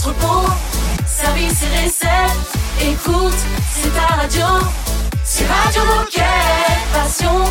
[0.00, 0.48] entrepôt,
[1.06, 2.50] service et recettes.
[2.80, 3.36] Écoute,
[3.74, 4.46] c'est ta radio.
[5.24, 6.24] C'est Radio Moquette.
[6.92, 7.44] Passion,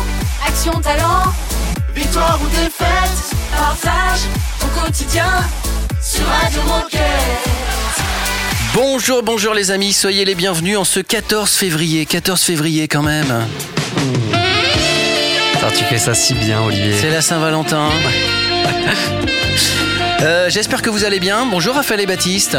[0.46, 1.32] action, talent.
[1.94, 4.20] Victoire ou défaite, partage
[4.62, 5.30] au quotidien
[6.02, 7.00] sur Radio Moquette.
[8.74, 12.04] Bonjour, bonjour les amis, soyez les bienvenus en ce 14 février.
[12.04, 13.46] 14 février quand même.
[15.54, 16.96] Attends, tu fais ça si bien, Olivier.
[17.00, 17.90] C'est la Saint-Valentin.
[20.22, 21.46] Euh, J'espère que vous allez bien.
[21.50, 22.56] Bonjour Raphaël et Baptiste.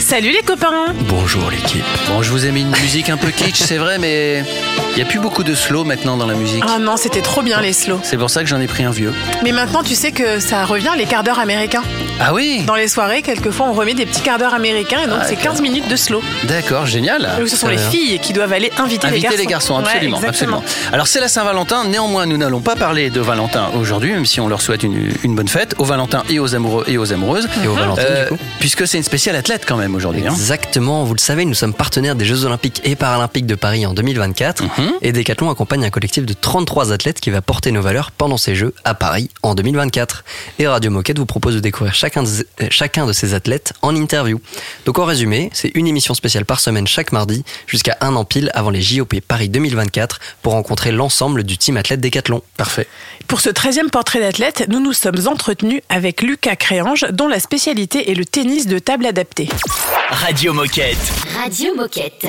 [0.00, 1.84] Salut les copains Bonjour l'équipe.
[2.08, 4.44] Bon, je vous ai mis une musique un peu kitsch, c'est vrai, mais
[4.92, 6.62] il n'y a plus beaucoup de slow maintenant dans la musique.
[6.66, 8.00] Ah non, c'était trop bien les slows.
[8.04, 9.12] C'est pour ça que j'en ai pris un vieux.
[9.42, 11.82] Mais maintenant, tu sais que ça revient les quarts d'heure américains.
[12.20, 15.18] Ah oui Dans les soirées, quelquefois, on remet des petits quarts d'heure américains et donc
[15.20, 16.22] Ah, c'est 15 minutes de slow.
[16.44, 17.28] D'accord, génial.
[17.42, 19.74] Où ce sont les filles qui doivent aller inviter, Inviter les garçons.
[19.74, 20.58] Ouais, absolument, exactement.
[20.58, 20.92] absolument.
[20.92, 24.48] Alors c'est la Saint-Valentin, néanmoins nous n'allons pas parler de Valentin aujourd'hui, même si on
[24.48, 27.48] leur souhaite une, une bonne fête, aux Valentins et aux amoureux et aux amoureuses.
[27.62, 30.26] Et au Valentin, Euh, du coup puisque c'est une spéciale athlète quand même aujourd'hui.
[30.26, 30.30] hein.
[30.30, 33.94] Exactement, vous le savez, nous sommes partenaires des Jeux Olympiques et Paralympiques de Paris en
[33.94, 34.92] 2024 Mhm.
[35.02, 38.54] et Decathlon accompagne un collectif de 33 athlètes qui va porter nos valeurs pendant ces
[38.54, 40.24] Jeux à Paris en 2024.
[40.58, 42.28] Et Radio Moquette vous propose de découvrir chacun de,
[42.70, 44.40] chacun de ces athlètes en interview.
[44.86, 48.50] Donc en résumé, c'est une émission spéciale par semaine chaque mardi jusqu'à un an pile
[48.54, 52.42] avant les JOP Paris 2024 pour rencontrer l'ensemble du team athlète Decathlon.
[52.56, 52.86] Parfait.
[53.28, 58.10] Pour ce 13e portrait d'athlète, nous nous sommes entretenus avec Lucas Créange, dont la spécialité
[58.10, 59.50] est le tennis de table adapté.
[60.08, 60.96] Radio Moquette.
[61.38, 62.24] Radio Moquette.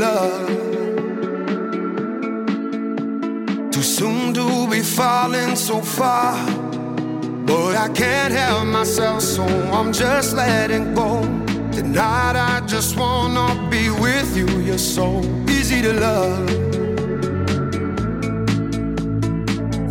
[0.00, 0.48] Love.
[3.70, 6.34] Too soon to be falling so far.
[7.46, 11.20] But I can't help myself, so I'm just letting go.
[11.72, 14.48] Tonight I just wanna be with you.
[14.60, 16.48] You're so easy to love.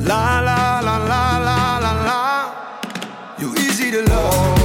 [0.05, 2.53] La la la la la la la.
[3.39, 4.60] You're easy to love.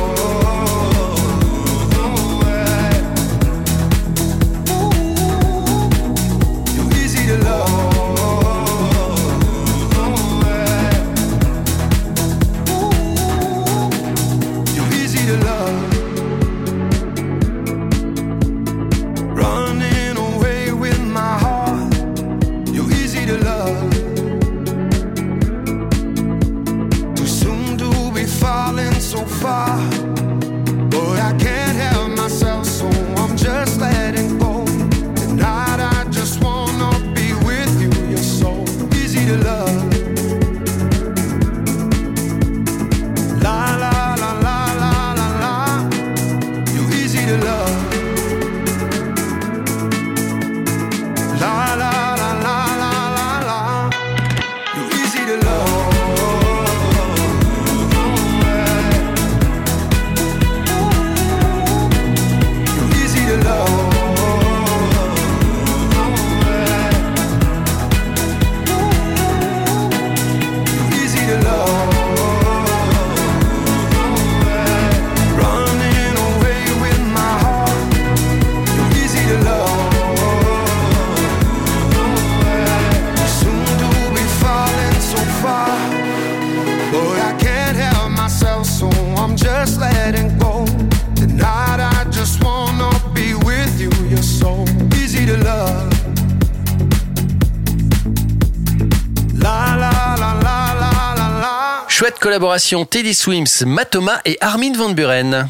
[102.37, 105.49] Collaboration Teddy Swims, Matoma et Armin Van Buren.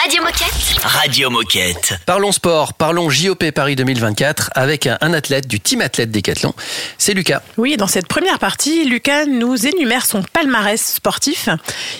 [0.00, 0.78] Radio Moquette.
[0.84, 1.94] Radio Moquette.
[2.06, 6.54] Parlons sport, parlons JOP Paris 2024 avec un, un athlète du team athlète Décathlon.
[6.98, 7.42] C'est Lucas.
[7.56, 11.48] Oui, dans cette première partie, Lucas nous énumère son palmarès sportif.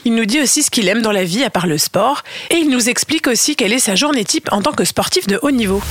[0.05, 2.23] Il nous dit aussi ce qu'il aime dans la vie à part le sport.
[2.51, 5.41] Et il nous explique aussi quelle est sa journée type en tant que sportif de
[5.43, 5.83] haut niveau.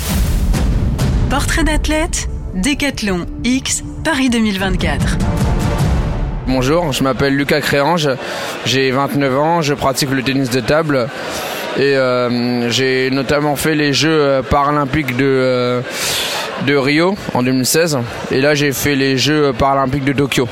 [1.29, 5.56] Portrait d'athlète, Décathlon X, Paris 2024.
[6.47, 8.09] Bonjour, je m'appelle Lucas Créange,
[8.65, 11.09] j'ai 29 ans, je pratique le tennis de table
[11.77, 15.81] et euh, j'ai notamment fait les Jeux paralympiques de, euh,
[16.65, 17.99] Rio en 2016
[18.31, 20.47] et là j'ai fait les Jeux paralympiques de Tokyo.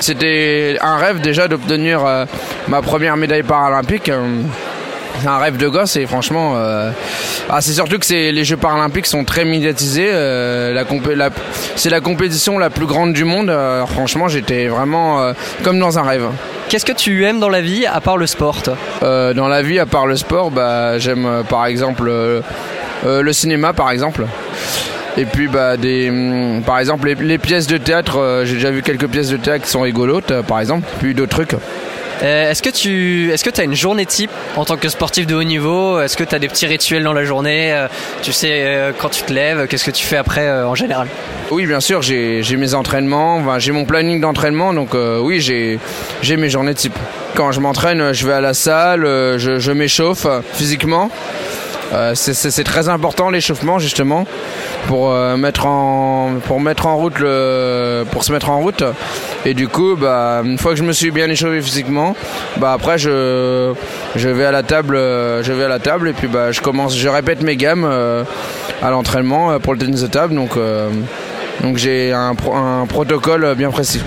[0.00, 2.24] C'était un rêve déjà d'obtenir euh,
[2.66, 4.10] ma première médaille paralympique.
[5.20, 6.90] C'est un rêve de gosse et franchement, euh,
[7.50, 10.08] ah, c'est surtout que c'est les Jeux paralympiques sont très médiatisés.
[10.12, 11.30] euh, la compé- la-
[11.76, 13.50] c'est la compétition la plus grande du monde.
[13.50, 15.32] euh, franchement, j'étais vraiment
[15.62, 16.26] comme dans un rêve.
[16.68, 18.76] Qu'est-ce que tu aimes dans la vie à part le sport toi?
[19.00, 22.10] Dans la vie, à part le sport, bah, j'aime par exemple
[23.06, 24.24] le cinéma, par exemple.
[25.16, 28.18] Et puis, bah, des, hum, par exemple, les, les pièces de théâtre.
[28.18, 30.86] euh, J'ai déjà vu quelques pièces de théâtre qui sont rigolotes, euh, par exemple.
[31.00, 31.54] Puis d'autres trucs.
[32.22, 35.34] Euh, Est-ce que tu est-ce que as une journée type en tant que sportif de
[35.36, 36.00] haut niveau?
[36.00, 37.72] Est-ce que tu as des petits rituels dans la journée?
[37.72, 37.86] Euh,
[38.22, 41.06] Tu sais euh, quand tu te lèves, qu'est-ce que tu fais après en général?
[41.50, 45.78] Oui, bien sûr, j'ai mes entraînements, j'ai mon planning d'entraînement, donc oui, j'ai
[46.36, 46.94] mes journées type.
[47.34, 51.10] Quand je m'entraîne, je vais à la salle, je, m'échauffe physiquement.
[52.14, 54.26] C'est- c'est très important l'échauffement justement
[54.88, 58.84] pour mettre en pour mettre en route le pour se mettre en route
[59.44, 62.14] et du coup bah une fois que je me suis bien échauffé physiquement
[62.58, 63.72] bah après je
[64.16, 66.60] je vais à la table euh, je vais à la table et puis bah je
[66.60, 68.24] commence je répète mes gammes euh,
[68.82, 70.90] à l'entraînement euh, pour le tennis de table donc euh,
[71.62, 74.00] donc j'ai un, pro- un protocole bien précis.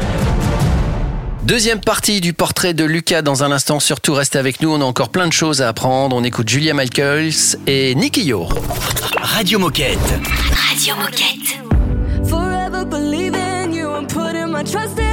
[1.44, 3.82] Deuxième partie du portrait de Lucas dans un instant.
[3.82, 4.72] Surtout, restez avec nous.
[4.72, 6.16] On a encore plein de choses à apprendre.
[6.16, 8.48] On écoute Julia Michaels et Nicky Yo.
[9.22, 9.98] Radio Moquette.
[10.70, 11.60] Radio Moquette.
[12.30, 15.11] Forever believing you and putting my trust in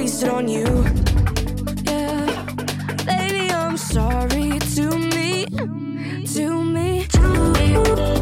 [0.00, 0.64] wasted on you.
[1.84, 2.46] Yeah.
[3.04, 5.46] Baby, I'm sorry to me.
[6.34, 7.06] To me.
[7.10, 8.17] Sorry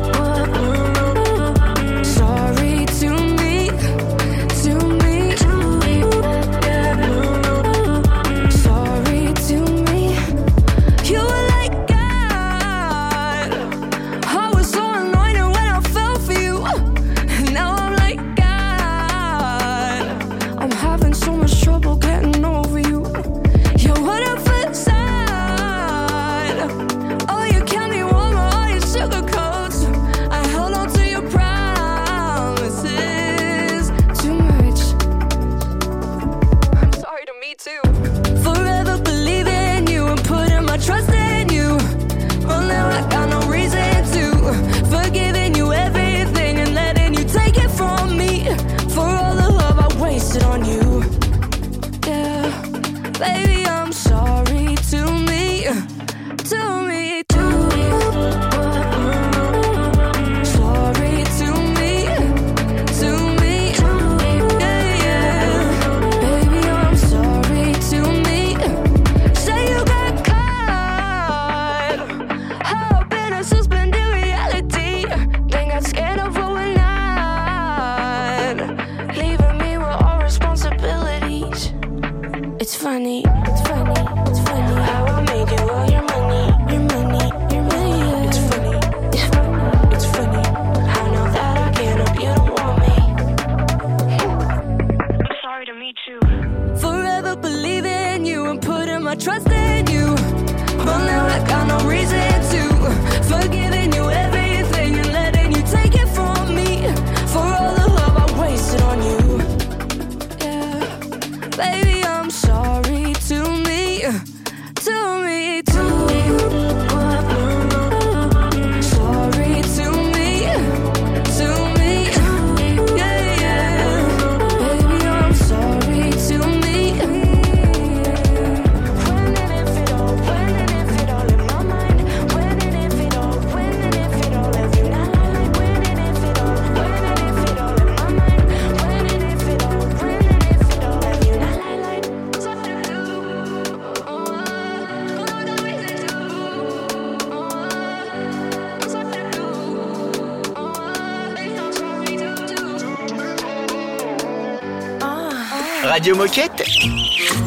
[156.07, 156.63] Radio Moquette.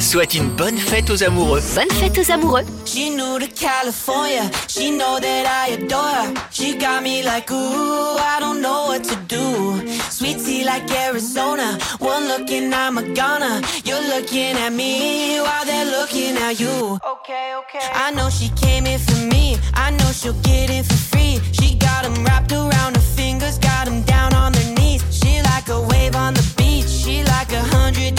[0.01, 1.61] Souhaite une bonne fête aux amoureux.
[1.75, 2.65] Bonne fête aux amoureux.
[2.85, 6.33] She new to California, she know that I adore her.
[6.51, 9.87] She got me like, ooh, I don't know what to do.
[10.09, 13.61] Sweet tea like Arizona, one look and I'm a goner.
[13.85, 16.99] You're looking at me while they're looking at you.
[17.07, 17.87] Okay, okay.
[17.93, 21.39] I know she came in for me, I know she'll get in for free.
[21.53, 25.01] She got 'em wrapped around her fingers, got 'em down on their knees.
[25.11, 28.18] She like a wave on the beach, she like a hundred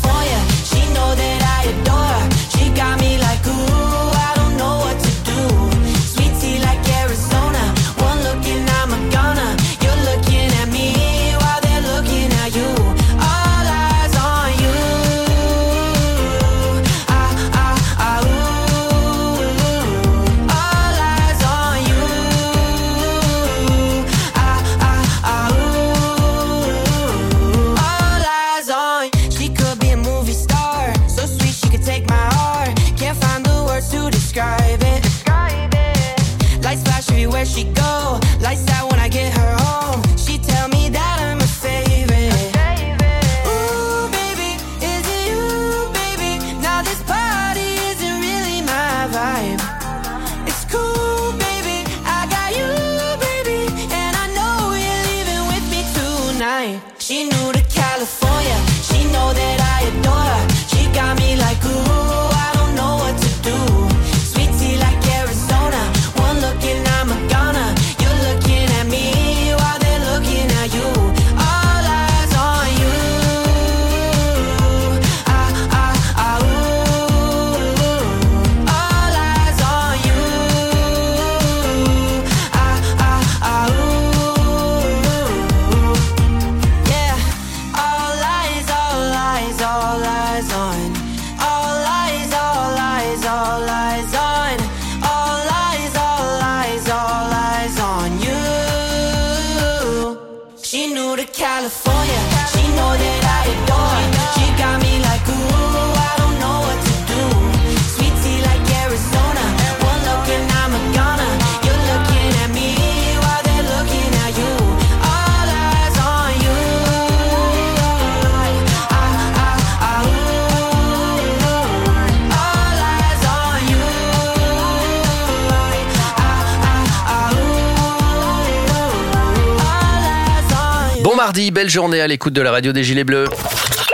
[131.61, 133.27] belle journée à l'écoute de la radio des Gilets Bleus.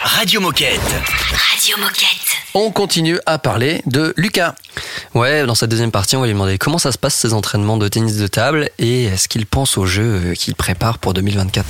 [0.01, 0.79] Radio Moquette.
[0.79, 2.37] Radio Moquette.
[2.53, 4.55] On continue à parler de Lucas.
[5.13, 7.75] Ouais, dans cette deuxième partie, on va lui demander comment ça se passe ces entraînements
[7.75, 11.65] de tennis de table et est-ce qu'il pense aux jeux euh, qu'il prépare pour 2024.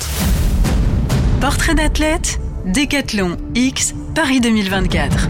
[1.40, 5.26] Portrait d'athlète, Décathlon X, Paris 2024.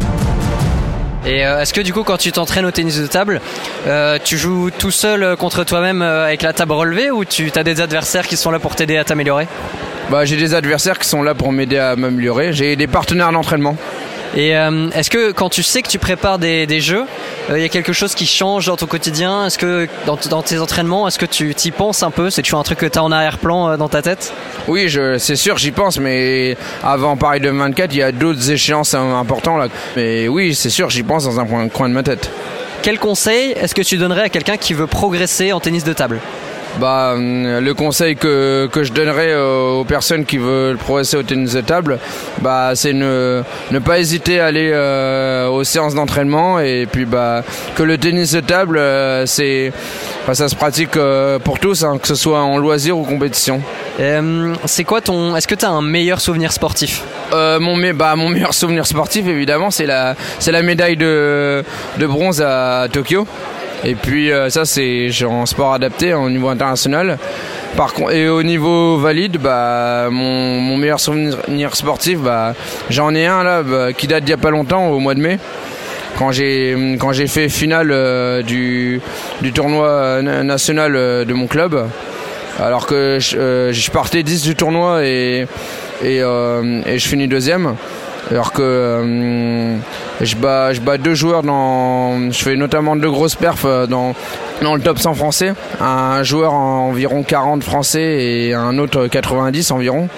[1.26, 3.40] Et euh, est-ce que du coup quand tu t'entraînes au tennis de table,
[3.87, 7.64] euh, tu joues tout seul contre toi-même euh, avec la table relevée ou tu as
[7.64, 9.48] des adversaires qui sont là pour t'aider à t'améliorer?
[10.10, 12.52] Bah, j'ai des adversaires qui sont là pour m'aider à m'améliorer.
[12.54, 13.76] J'ai des partenaires d'entraînement.
[14.34, 17.04] Et euh, est-ce que quand tu sais que tu prépares des, des jeux,
[17.50, 19.46] euh, il y a quelque chose qui change dans ton quotidien?
[19.46, 22.30] Est-ce que dans, dans tes entraînements, est-ce que tu t'y penses un peu?
[22.30, 24.32] C'est toujours un truc que tu as en arrière-plan euh, dans ta tête?
[24.66, 29.58] Oui, c'est sûr, j'y pense, mais avant Paris 2024, il y a d'autres échéances importantes
[29.58, 29.68] là.
[29.96, 32.30] Mais oui, c'est sûr, j'y pense dans un coin de ma tête.
[32.82, 36.20] Quel conseil est-ce que tu donnerais à quelqu'un qui veut progresser en tennis de table?
[36.78, 41.22] Bah, hum, le conseil que, que je donnerais euh, aux personnes qui veulent progresser au
[41.22, 41.98] tennis de table,
[42.40, 47.42] bah, c'est ne, ne pas hésiter à aller euh, aux séances d'entraînement et puis bah,
[47.75, 49.72] que le tennis de table, euh, c'est,
[50.26, 53.60] bah, ça se pratique euh, pour tous, hein, que ce soit en loisir ou compétition.
[53.98, 57.02] Euh, C'est quoi ton Est-ce que tu as un meilleur souvenir sportif?
[57.32, 61.64] Euh, mon, bah, mon meilleur souvenir sportif, évidemment, c'est la, c'est la médaille de,
[61.98, 63.26] de bronze à Tokyo.
[63.85, 67.18] Et puis euh, ça, c'est en sport adapté au niveau international.
[68.11, 72.54] Et au niveau valide, bah, mon, meilleur souvenir sportif, bah,
[72.90, 75.20] j'en ai un là bah, qui date d'il y a pas longtemps, au mois de
[75.20, 75.38] mai.
[76.18, 79.00] Quand j'ai fait finale euh, du,
[79.40, 81.88] du tournoi euh, na- national de mon club,
[82.58, 85.47] alors que je, partais 10 du tournoi et,
[86.02, 87.76] et je finis deuxième.
[88.30, 89.76] Alors que euh,
[90.20, 92.30] je, bats, je bats deux joueurs dans.
[92.30, 94.14] Je fais notamment deux grosses perfs euh, dans,
[94.62, 95.54] dans le top 100 français.
[95.80, 100.08] Un joueur en environ 40 français et un autre 90 environ.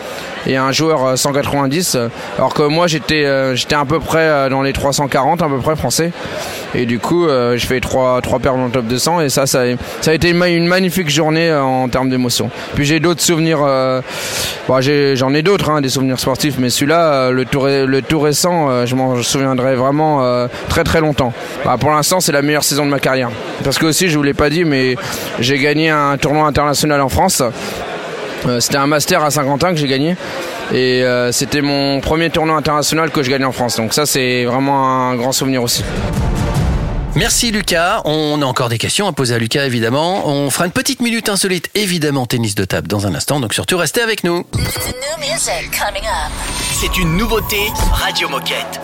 [0.47, 1.99] Et un joueur euh, 190.
[2.39, 5.59] Alors que moi j'étais euh, j'étais à peu près euh, dans les 340 à peu
[5.59, 6.13] près français.
[6.75, 9.47] Et du coup euh, je fais trois, trois perfs dans le top 200 et ça,
[9.47, 9.63] ça,
[10.01, 12.51] ça a été une, ma- une magnifique journée euh, en termes d'émotion.
[12.75, 13.59] Puis j'ai d'autres souvenirs.
[13.63, 14.01] euh,
[14.81, 18.21] j'ai- J'en ai, d'autres, hein, des souvenirs sportifs, mais celui-là, euh, le, tout le tout
[18.21, 21.33] récent, euh, je m'en souviendrai vraiment euh, très très longtemps.
[21.65, 23.31] Bah, pour l'instant, c'est la meilleure saison de ma carrière.
[23.65, 24.95] Parce que aussi, je vous l'ai pas dit, mais
[25.41, 27.43] j'ai gagné un tournoi international en France.
[28.47, 30.17] Euh, c'était un master à Saint-Quentin que j'ai gagné.
[30.73, 33.77] Et euh, c'était mon premier tournoi international que je gagnais en France.
[33.77, 35.85] Donc ça c'est vraiment un grand souvenir aussi.
[37.17, 38.03] Merci Lucas.
[38.05, 40.29] On a encore des questions à poser à Lucas évidemment.
[40.29, 43.41] On fera une petite minute insolite évidemment tennis de table dans un instant.
[43.41, 44.47] Donc surtout restez avec nous.
[46.81, 47.59] C'est une nouveauté
[47.93, 48.81] Radio Moquette.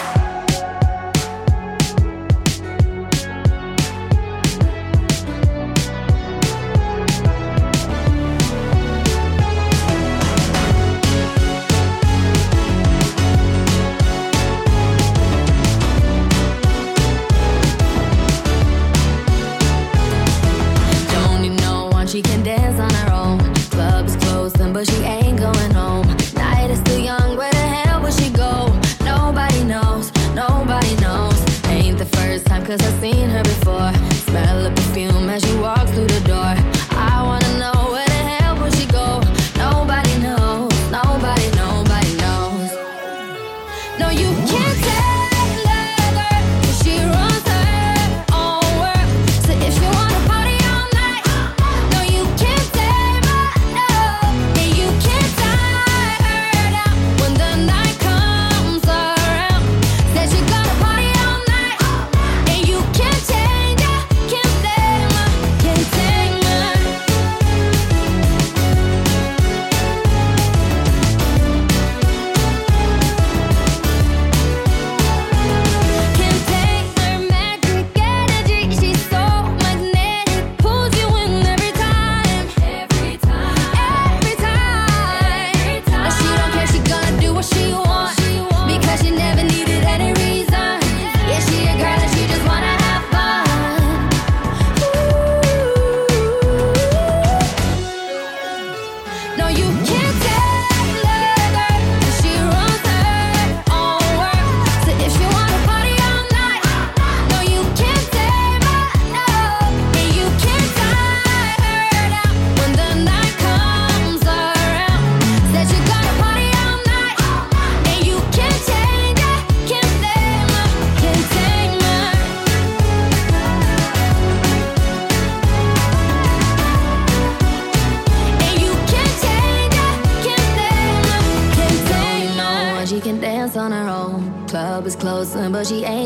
[135.67, 136.06] she ain't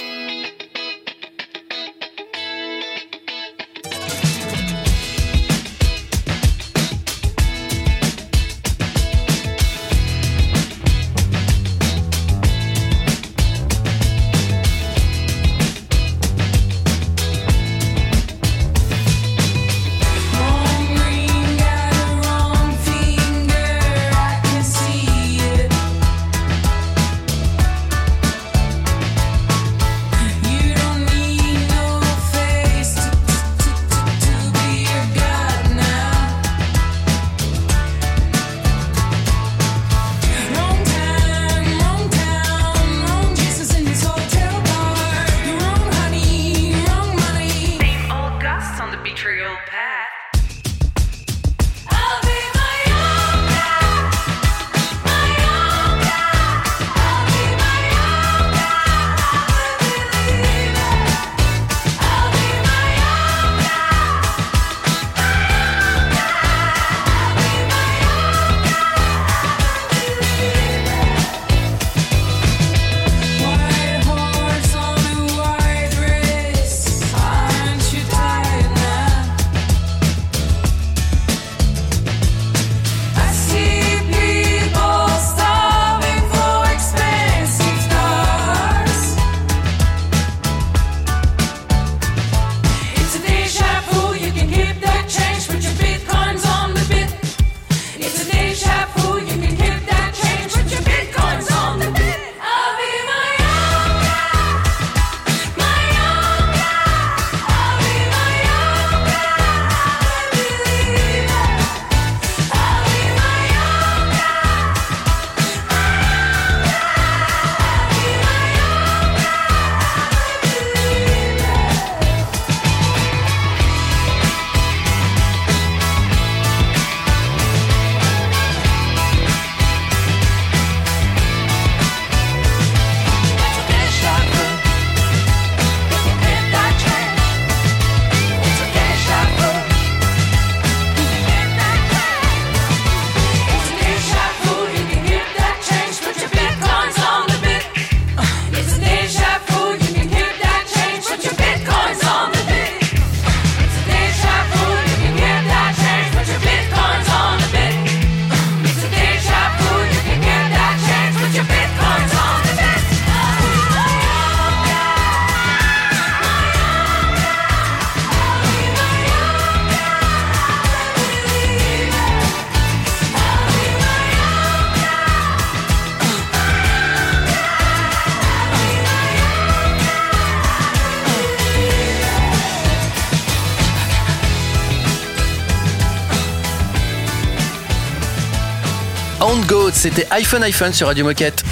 [189.81, 191.43] C'était iPhone iPhone sur Radio Moquette.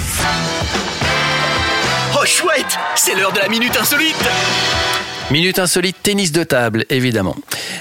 [2.14, 4.14] Oh chouette C'est l'heure de la minute insolite
[5.32, 7.34] Minute insolite, tennis de table, évidemment.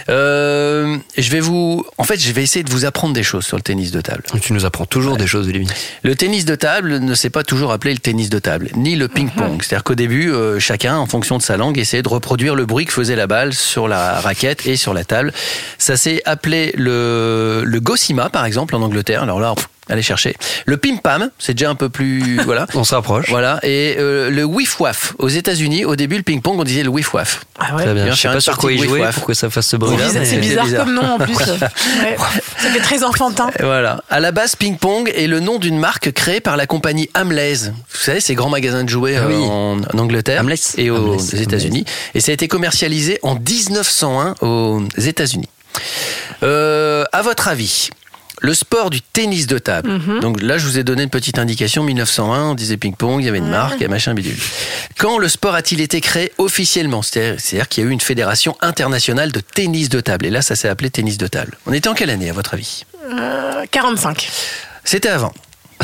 [0.09, 3.57] Euh, je vais vous, en fait, je vais essayer de vous apprendre des choses sur
[3.57, 4.23] le tennis de table.
[4.41, 5.67] Tu nous apprends toujours des choses, Olivier.
[6.01, 9.07] Le tennis de table ne s'est pas toujours appelé le tennis de table, ni le
[9.07, 9.61] ping-pong.
[9.61, 12.87] C'est-à-dire qu'au début, euh, chacun, en fonction de sa langue, essayait de reproduire le bruit
[12.87, 15.31] que faisait la balle sur la raquette et sur la table.
[15.77, 19.21] Ça s'est appelé le, le Gosima, par exemple, en Angleterre.
[19.21, 20.35] Alors là, pff, allez chercher.
[20.65, 22.65] Le pim-pam, c'est déjà un peu plus, voilà.
[22.75, 23.29] On se rapproche.
[23.29, 23.59] Voilà.
[23.63, 25.13] Et euh, le whiff-waff.
[25.19, 27.41] Aux États-Unis, au début, le ping-pong, on disait le whiff-waff.
[27.59, 27.83] Ah ouais.
[27.83, 28.11] Très bien.
[28.11, 29.15] Je sais pas sur quoi il jouait whiff-waff.
[29.15, 30.85] pour que ça fasse ce mais- C'est bizarre, bizarre.
[30.85, 31.33] comme nom en plus.
[31.39, 32.15] Ouais.
[32.57, 33.49] Ça fait très enfantin.
[33.59, 34.03] Voilà.
[34.09, 37.69] À la base, Ping Pong est le nom d'une marque créée par la compagnie Hamleys.
[37.71, 39.33] Vous savez, ces grands magasins de jouets Ah oui.
[39.35, 40.57] euh, en, en Angleterre Hamleys.
[40.77, 41.85] et aux États-Unis.
[42.15, 45.49] Et ça a été commercialisé en 1901 aux États-Unis.
[46.43, 47.89] Euh, à votre avis,
[48.41, 49.89] le sport du tennis de table.
[49.91, 50.19] Mhm.
[50.21, 51.83] Donc là, je vous ai donné une petite indication.
[51.83, 54.37] 1901, on disait ping-pong, il y avait une marque, et machin bidule.
[54.97, 57.01] Quand le sport a-t-il été créé officiellement?
[57.01, 60.25] C'est-à-dire qu'il y a eu une fédération internationale de tennis de table.
[60.25, 61.57] Et là, ça s'est appelé tennis de table.
[61.65, 62.85] On était en quelle année, à votre avis?
[63.11, 64.29] Euh, 45.
[64.83, 65.33] C'était avant.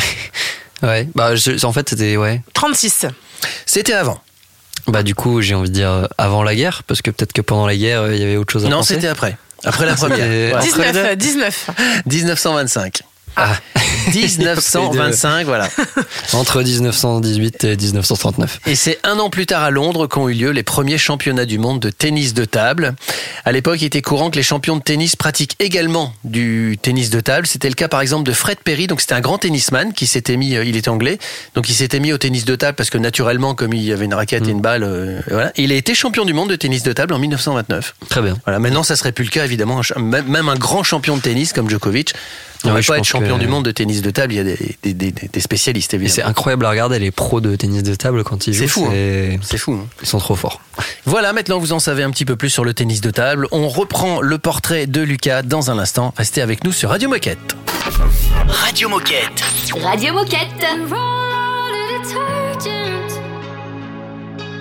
[0.83, 1.07] Ouais.
[1.15, 2.41] Bah, je- en fait, c'était ouais.
[2.53, 3.05] 36.
[3.65, 4.21] C'était avant.
[4.87, 7.41] Bah, du coup, j'ai envie de dire euh, avant la guerre, parce que peut-être que
[7.41, 9.37] pendant la guerre, euh, il y avait autre chose à Non, c'était après.
[9.65, 10.17] Après la première.
[10.17, 10.62] C'était- Ouais.
[10.62, 11.69] 19, 19.
[12.06, 13.01] 1925.
[13.36, 13.56] Ah.
[14.13, 15.67] 1925, voilà.
[16.34, 18.60] Entre 1918 et 1939.
[18.67, 21.58] Et c'est un an plus tard à Londres qu'ont eu lieu les premiers championnats du
[21.58, 22.95] monde de tennis de table.
[23.45, 27.19] À l'époque, il était courant que les champions de tennis pratiquent également du tennis de
[27.19, 27.48] table.
[27.48, 28.88] C'était le cas par exemple de Fred Perry.
[28.88, 31.17] Donc c'était un grand tennisman qui s'était mis, euh, il était anglais,
[31.56, 34.06] donc il s'était mis au tennis de table parce que naturellement, comme il y avait
[34.06, 35.52] une raquette et une balle, euh, voilà.
[35.58, 37.95] Il a été champion du monde de tennis de table en 1929.
[38.10, 38.38] Très bien.
[38.45, 38.60] Voilà.
[38.60, 39.82] Maintenant, ça serait plus le cas évidemment.
[39.98, 42.13] Même un grand champion de tennis comme Djokovic
[42.69, 44.34] ne Ouais, pas être champion que- du monde de tennis de table.
[44.34, 46.13] Il y a des, des, des- des spécialistes évidemment.
[46.15, 48.62] c'est incroyable à regarder les pros de tennis de table quand ils jouent.
[48.62, 48.91] C'est fou, hein.
[48.93, 49.73] c'est- C'est fou.
[49.73, 49.88] hein.
[50.01, 50.62] Ils sont trop forts.
[51.06, 53.47] Voilà, maintenant vous en savez un petit peu plus sur le tennis de table.
[53.51, 56.13] On reprend le portrait de Lucas dans un instant.
[56.17, 57.56] Restez avec nous sur Radio Moquette.
[58.47, 59.43] Radio Moquette.
[59.84, 60.65] Radio Moquette.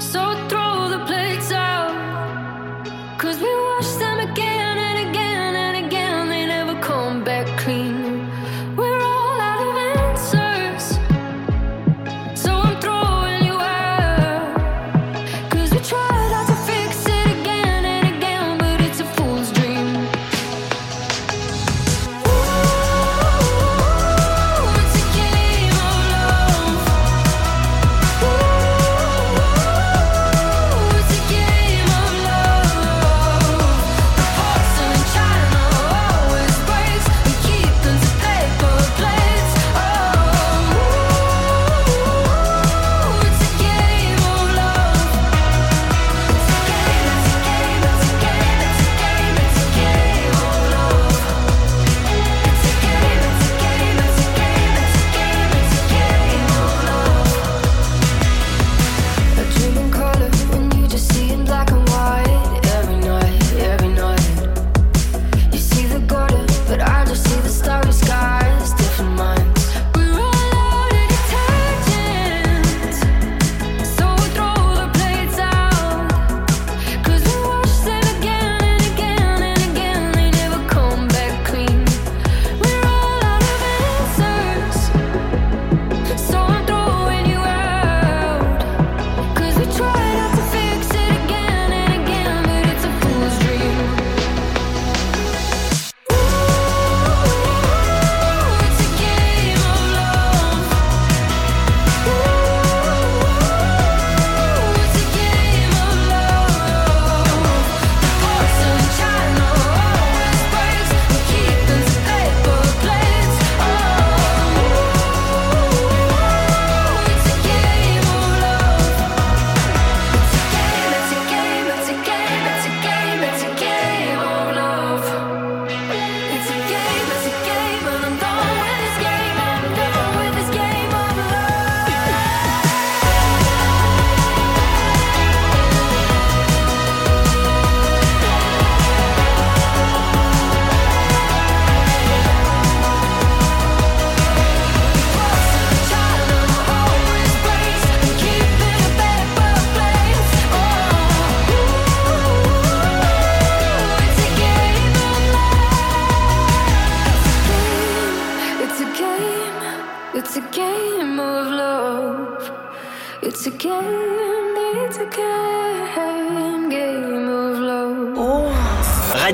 [0.01, 1.93] So throw the plates out.
[3.19, 4.14] Cause we wash them
[7.25, 8.04] back clean.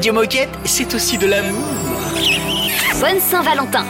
[0.08, 1.62] Moquette, c'est aussi de l'amour.
[3.00, 3.84] Bonne Saint-Valentin.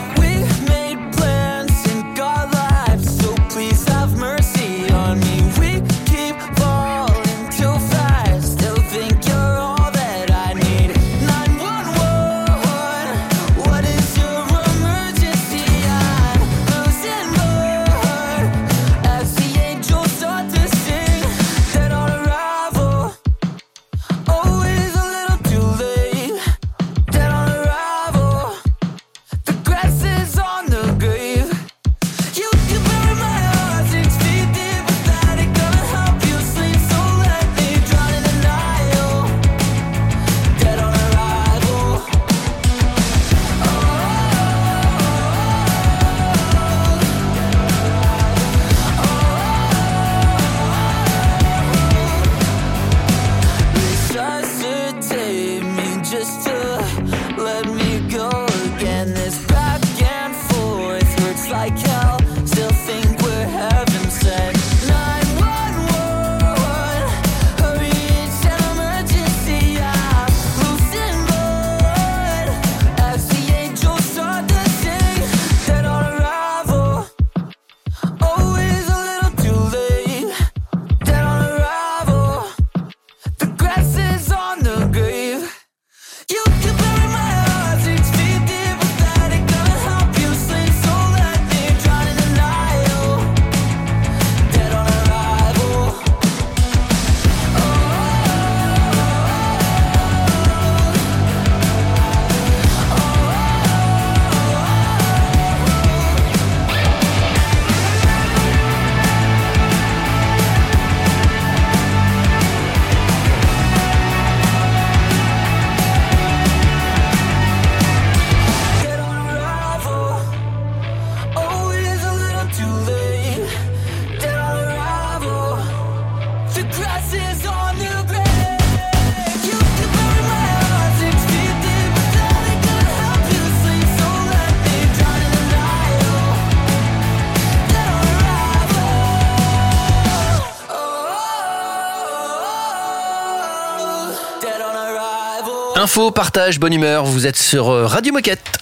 [145.91, 148.57] Info, partage, bonne humeur, vous êtes sur euh, Radio Moquette.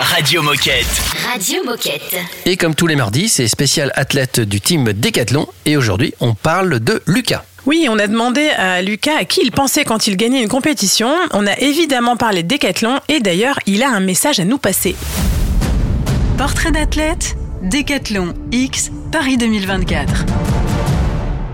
[0.00, 0.88] Radio Moquette.
[1.32, 2.16] Radio Moquette.
[2.46, 5.46] Et comme tous les mardis, c'est spécial athlète du team Décathlon.
[5.66, 7.44] Et aujourd'hui, on parle de Lucas.
[7.64, 11.14] Oui, on a demandé à Lucas à qui il pensait quand il gagnait une compétition.
[11.30, 14.96] On a évidemment parlé de Décathlon et d'ailleurs, il a un message à nous passer.
[16.38, 20.24] Portrait d'athlète, Décathlon X Paris 2024.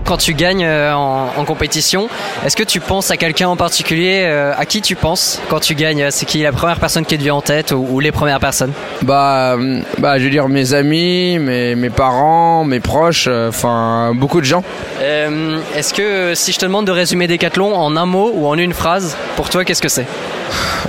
[0.05, 2.09] Quand tu gagnes euh, en, en compétition,
[2.45, 5.73] est-ce que tu penses à quelqu'un en particulier euh, À qui tu penses quand tu
[5.73, 6.11] gagnes?
[6.11, 8.71] C'est qui la première personne qui te vient en tête ou, ou les premières personnes?
[9.01, 14.41] Bah, euh, bah, je veux dire mes amis, mes, mes parents, mes proches, enfin beaucoup
[14.41, 14.63] de gens.
[15.01, 18.73] Est-ce que si je te demande de résumer Décathlon en un mot ou en une
[18.73, 20.05] phrase, pour toi, qu'est-ce que c'est?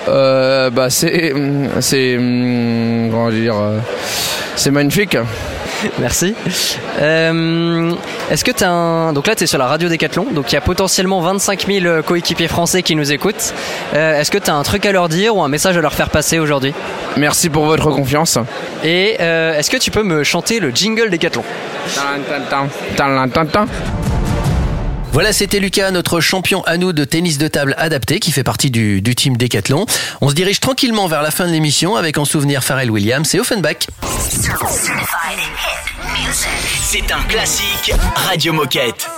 [0.08, 1.32] Euh, bah c'est,
[1.80, 3.54] c'est, hum, comment dire,
[4.56, 5.16] c'est magnifique.
[5.98, 6.34] Merci.
[7.00, 7.92] Euh,
[8.30, 9.12] Est-ce que tu as un...
[9.12, 12.02] Donc là, tu es sur la radio Décathlon, donc il y a potentiellement 25 000
[12.02, 13.54] coéquipiers français qui nous écoutent.
[13.94, 15.94] Euh, Est-ce que tu as un truc à leur dire ou un message à leur
[15.94, 16.74] faire passer aujourd'hui?
[17.16, 18.38] Merci pour votre confiance.
[18.84, 21.44] Et euh, est-ce que tu peux me chanter le jingle Décathlon
[25.16, 28.70] Voilà, c'était Lucas, notre champion à nous de tennis de table adapté, qui fait partie
[28.70, 29.86] du, du team Décathlon.
[30.20, 33.40] On se dirige tranquillement vers la fin de l'émission avec en souvenir Pharrell Williams et
[33.40, 33.86] Offenbach.
[36.82, 37.94] C'est un classique
[38.28, 39.08] Radio Moquette.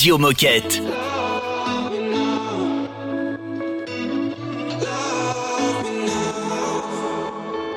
[0.00, 0.80] Radio Moquette.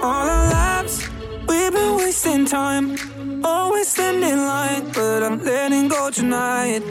[0.01, 1.09] All our lives,
[1.49, 2.95] we've been wasting time.
[3.43, 6.83] Always standing line, but I'm letting go tonight.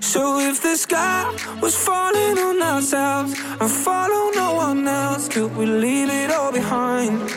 [0.00, 1.22] So if the sky
[1.62, 7.30] was falling on ourselves and follow no one else, could we leave it all behind?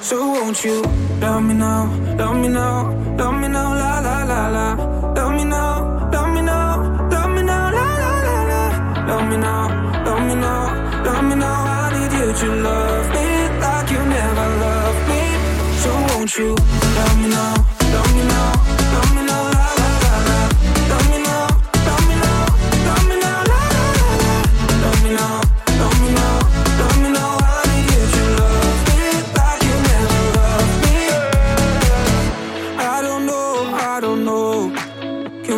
[0.00, 0.82] So won't you
[1.20, 1.84] love me now,
[2.18, 5.12] love me now, love me now, la la la la.
[5.14, 5.81] Love me now,
[9.32, 11.64] me now, love me now, love me now.
[11.64, 13.26] I need you to love me
[13.64, 15.22] like you never loved me.
[15.82, 16.54] So won't you
[16.98, 17.54] love me now,
[17.94, 18.52] love me now,
[18.94, 19.42] love me now.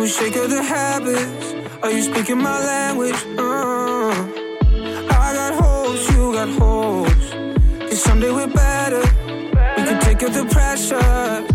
[0.05, 1.53] Shake of the habits.
[1.83, 3.15] Are you speaking my language?
[3.37, 3.54] Uh
[8.31, 9.01] We're better.
[9.77, 11.54] We can take up the pressure.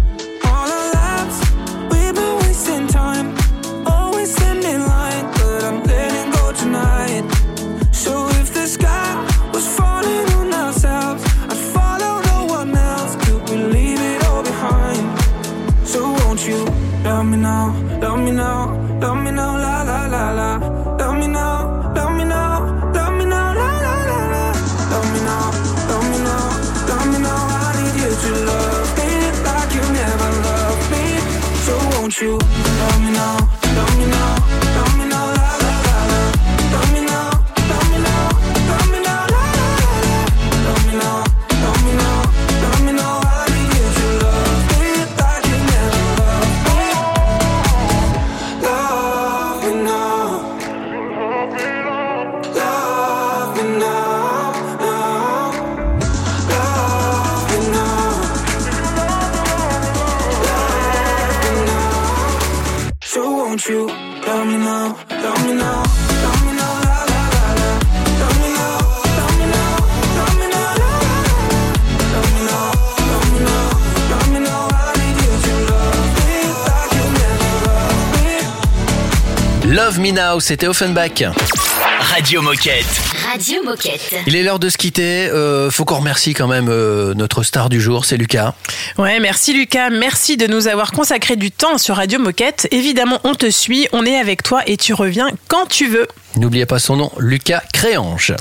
[32.20, 32.59] You
[80.12, 80.20] me.
[80.20, 81.22] Now, c'était Offenbach.
[82.00, 82.84] Radio Moquette.
[83.30, 84.14] Radio Moquette.
[84.26, 85.28] Il est l'heure de se quitter.
[85.28, 88.54] Euh, faut qu'on remercie quand même euh, notre star du jour, c'est Lucas.
[88.98, 92.68] Ouais, merci Lucas, merci de nous avoir consacré du temps sur Radio Moquette.
[92.70, 96.08] Évidemment, on te suit, on est avec toi et tu reviens quand tu veux.
[96.36, 98.34] N'oubliez pas son nom, Lucas Créange.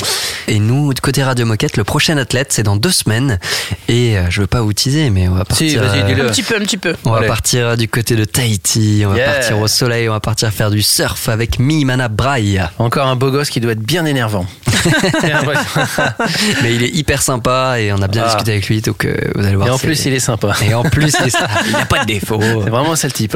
[0.47, 3.39] Et nous, de côté Radio Moquette, le prochain athlète, c'est dans deux semaines.
[3.87, 5.69] Et euh, je veux pas vous teaser, mais on va partir.
[5.69, 6.25] Si, vas-y, euh, dis-le.
[6.27, 6.95] Un petit peu, un petit peu.
[7.05, 10.51] On va partir du côté de Tahiti, on va partir au soleil, on va partir
[10.51, 12.61] faire du surf avec Mimana Braille.
[12.77, 14.45] Encore un beau gosse qui doit être bien énervant.
[16.63, 18.27] Mais il est hyper sympa et on a bien Ah.
[18.29, 19.67] discuté avec lui, donc euh, vous allez voir.
[19.67, 20.53] Et en plus, il est sympa.
[20.61, 22.39] Et en plus, il n'a pas de défaut.
[22.41, 23.35] C'est vraiment un sale type.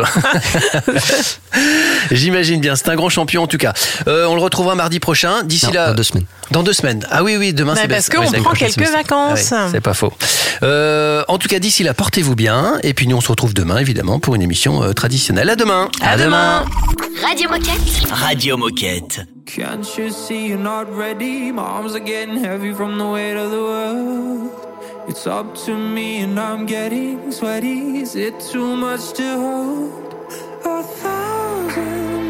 [2.12, 2.76] J'imagine bien.
[2.76, 3.74] C'est un grand champion en tout cas.
[4.08, 5.43] Euh, on le retrouvera mardi prochain.
[5.43, 5.87] D'ici là.
[5.87, 6.25] dans deux semaines.
[6.51, 7.05] Dans deux semaines.
[7.09, 9.53] Ah oui, oui, demain Bah, c'est parce qu'on prend quelques vacances.
[9.71, 10.13] C'est pas faux.
[10.61, 12.77] Euh, en tout cas, d'ici là, portez-vous bien.
[12.83, 15.49] Et puis nous, on se retrouve demain, évidemment, pour une émission euh, traditionnelle.
[15.49, 15.89] À demain.
[16.01, 16.65] À demain.
[17.21, 18.11] Radio Moquette.
[18.11, 19.21] Radio Moquette.
[19.45, 21.51] Can't you see you're not ready?
[21.51, 24.51] My arms are getting heavy from the weight of the world.
[25.07, 27.99] It's up to me and I'm getting sweaty.
[28.01, 30.13] Is it too much to hold?
[30.65, 32.22] A thousand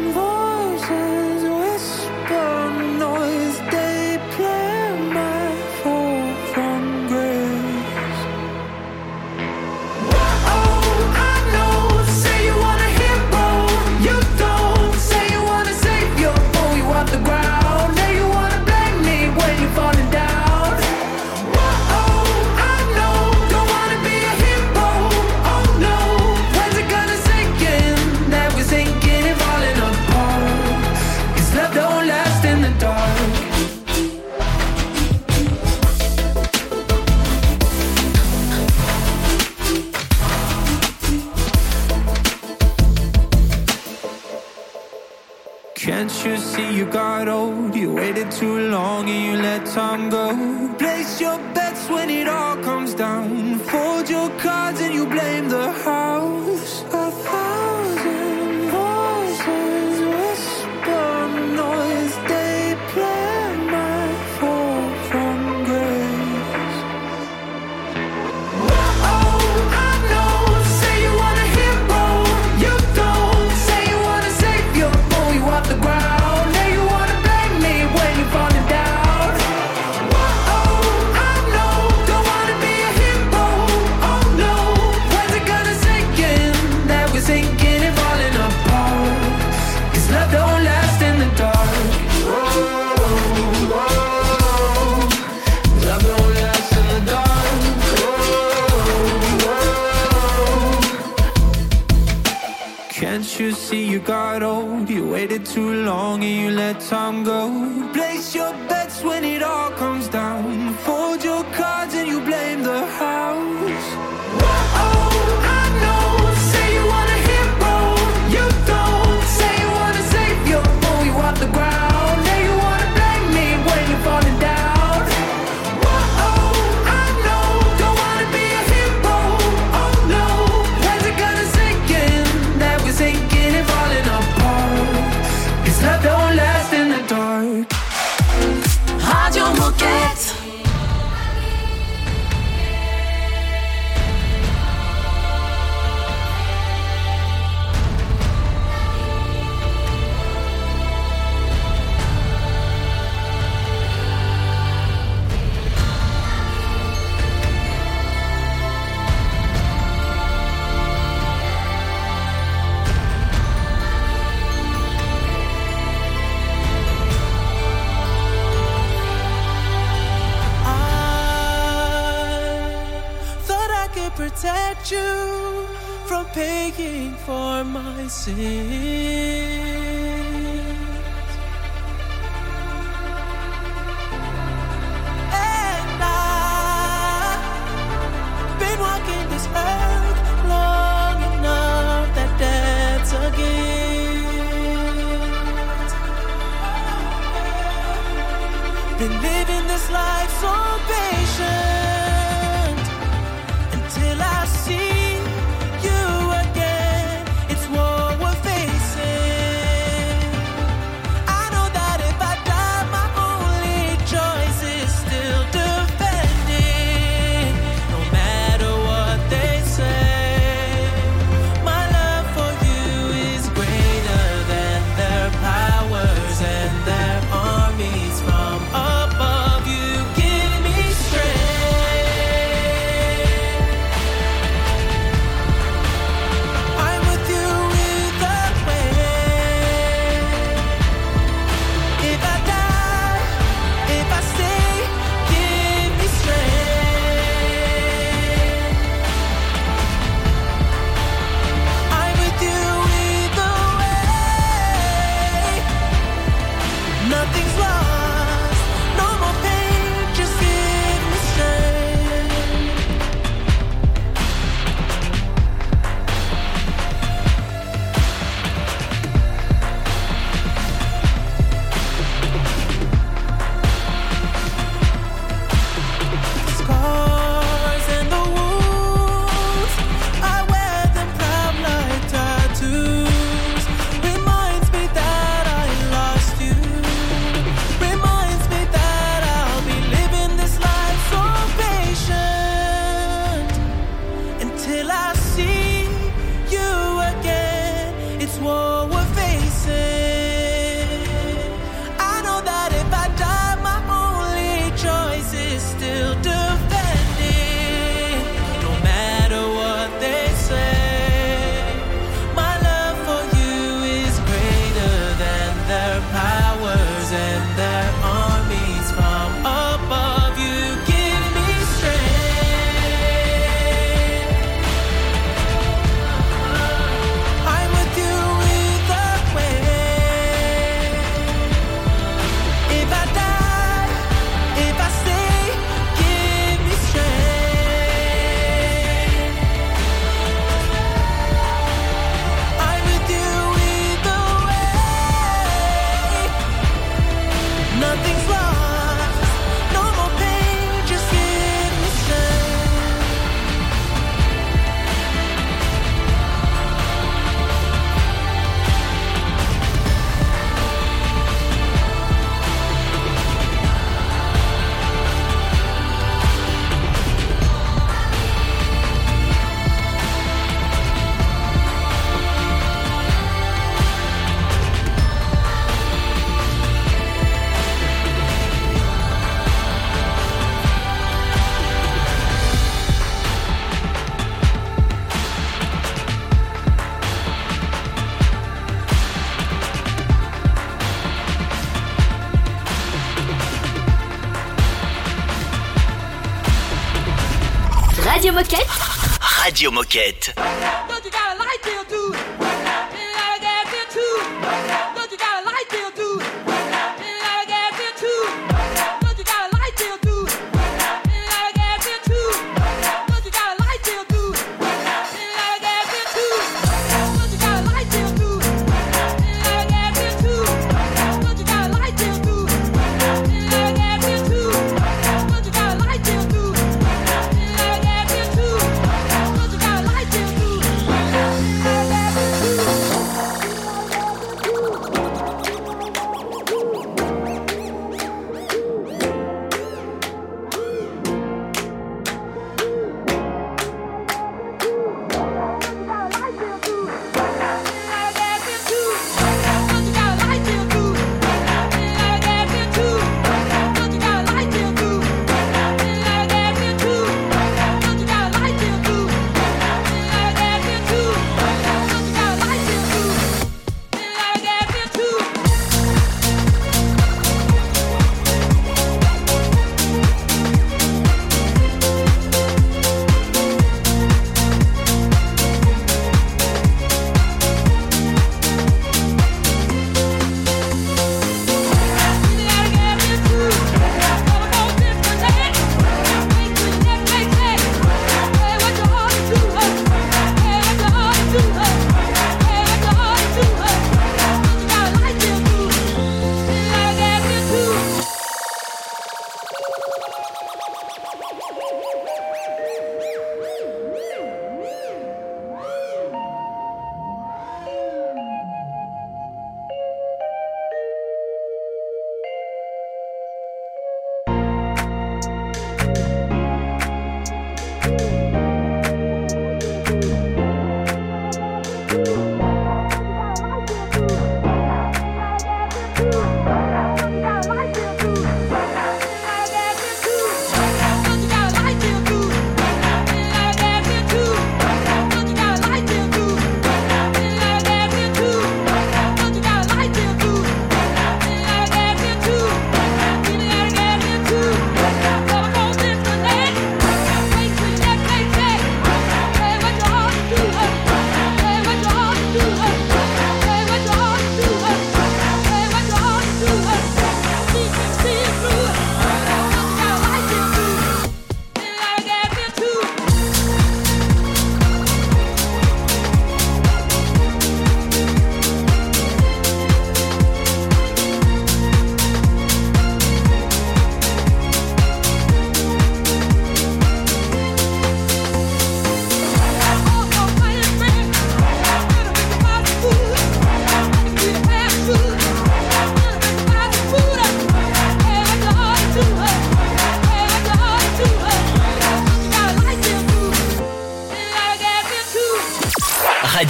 [399.54, 400.43] Radio Moquette.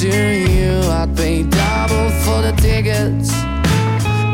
[0.00, 0.78] to you.
[0.90, 3.32] I'd pay double for the tickets.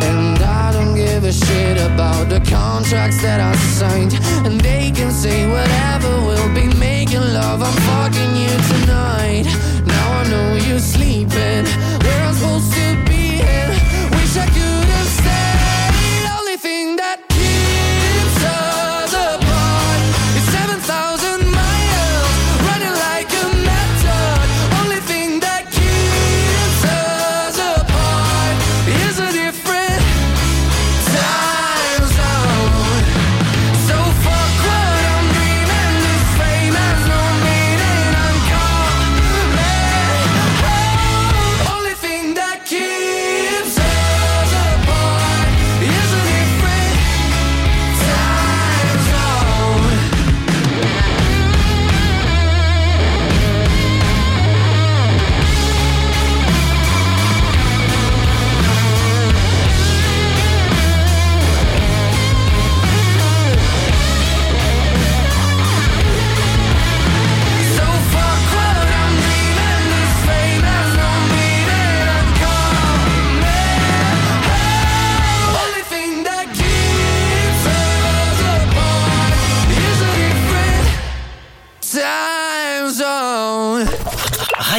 [0.02, 4.14] And I don't give a shit about the contracts that I signed.
[4.44, 7.62] And they can say whatever, we'll be making love.
[7.62, 8.31] I'm fucking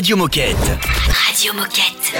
[0.03, 0.79] Radio Moquette.
[1.29, 2.11] Radio Moquette.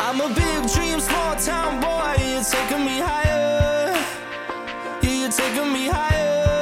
[0.00, 2.16] I'm a big dream, small town boy.
[2.50, 3.94] Taking me higher.
[5.02, 6.61] Yeah, you're taking me higher.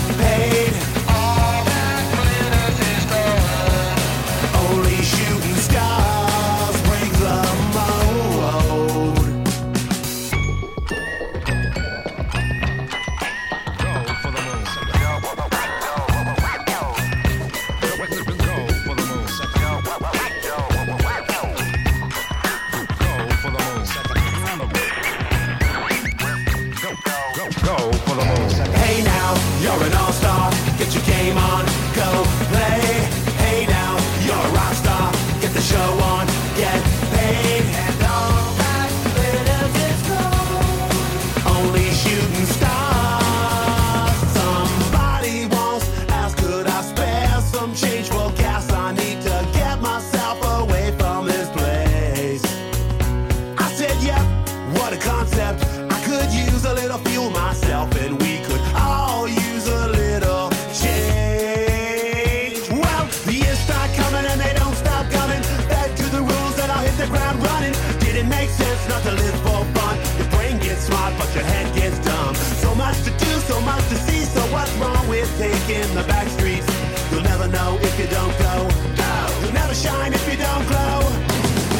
[75.71, 76.67] taking the back streets?
[77.11, 78.55] You'll never know if you don't go.
[79.01, 79.13] Go!
[79.41, 80.99] You'll never shine if you don't glow.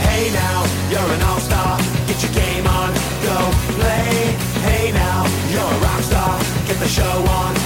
[0.08, 0.60] Hey now,
[0.92, 1.78] you're an all-star.
[2.08, 2.94] Get your game on,
[3.28, 3.38] go
[3.80, 4.36] play.
[4.68, 6.40] Hey now, you're a rock star.
[6.68, 7.61] Get the show on,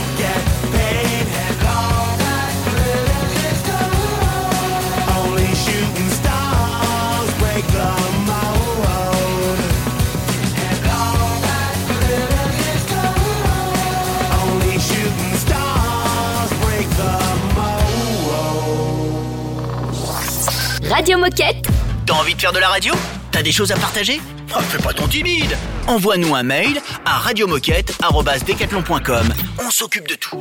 [22.05, 22.93] T'as envie de faire de la radio?
[23.31, 24.21] T'as des choses à partager?
[24.55, 29.33] Oh, Fais pas ton timide Envoie-nous un mail à radiomoquette.com.
[29.59, 30.37] On s'occupe de tout.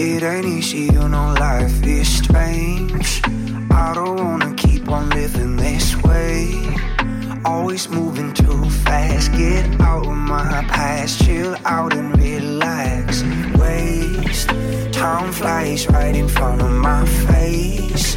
[0.00, 3.20] It ain't easy, you know, life is strange.
[3.70, 6.77] I don't wanna keep on living this way.
[7.44, 9.32] Always moving too fast.
[9.32, 13.22] Get out of my past, chill out and relax.
[13.58, 14.48] Waste
[14.92, 18.16] time flies right in front of my face.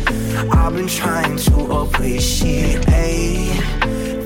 [0.51, 2.85] I've been trying to appreciate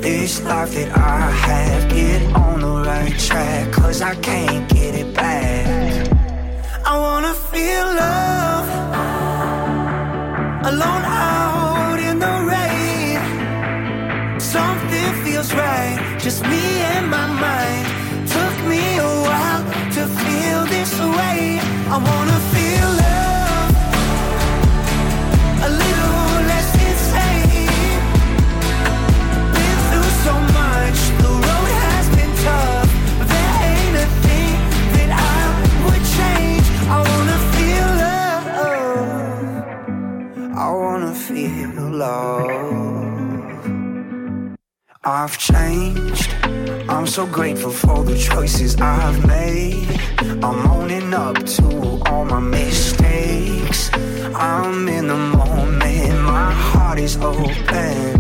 [0.02, 1.90] this life that I have.
[1.90, 6.08] Get on the right track, cause I can't get it back.
[6.86, 8.68] I wanna feel love
[10.70, 11.55] alone out
[16.26, 17.86] just me and my mind.
[18.28, 19.64] Took me a while
[19.96, 21.60] to feel this way.
[21.94, 23.74] I wanna feel love
[25.68, 28.02] a little less insane.
[29.56, 32.90] Been through so much, the road has been tough.
[33.32, 34.58] There ain't a thing
[34.96, 35.40] that I
[35.86, 36.66] would change.
[36.96, 38.46] I wanna feel love.
[40.58, 42.75] I wanna feel love.
[45.08, 46.34] I've changed.
[46.90, 49.88] I'm so grateful for the choices I've made.
[50.44, 53.92] I'm owning up to all my mistakes.
[54.34, 58.20] I'm in the moment, my heart is open.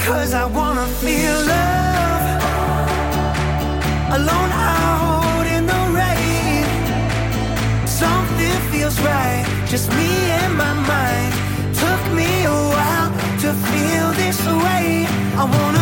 [0.00, 2.26] Cause I wanna feel love
[4.18, 6.66] alone out in the rain.
[7.86, 11.32] Something feels right, just me and my mind.
[11.76, 13.10] Took me a while
[13.42, 15.06] to feel this way.
[15.34, 15.81] I wanna